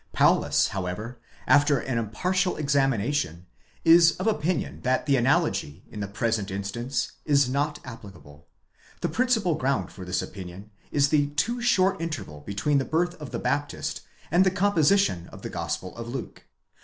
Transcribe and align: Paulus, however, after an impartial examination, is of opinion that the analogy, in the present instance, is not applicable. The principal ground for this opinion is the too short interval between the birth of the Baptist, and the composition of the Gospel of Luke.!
Paulus, 0.13 0.69
however, 0.69 1.19
after 1.45 1.77
an 1.77 1.99
impartial 1.99 2.57
examination, 2.57 3.45
is 3.85 4.13
of 4.13 4.25
opinion 4.25 4.81
that 4.81 5.05
the 5.05 5.15
analogy, 5.15 5.83
in 5.91 5.99
the 5.99 6.07
present 6.07 6.49
instance, 6.49 7.11
is 7.23 7.47
not 7.47 7.77
applicable. 7.85 8.47
The 9.01 9.09
principal 9.09 9.53
ground 9.53 9.91
for 9.91 10.03
this 10.03 10.23
opinion 10.23 10.71
is 10.91 11.09
the 11.09 11.27
too 11.35 11.61
short 11.61 12.01
interval 12.01 12.41
between 12.41 12.79
the 12.79 12.83
birth 12.83 13.13
of 13.21 13.29
the 13.29 13.37
Baptist, 13.37 14.01
and 14.31 14.43
the 14.43 14.49
composition 14.49 15.27
of 15.27 15.43
the 15.43 15.51
Gospel 15.51 15.95
of 15.95 16.07
Luke.! 16.09 16.45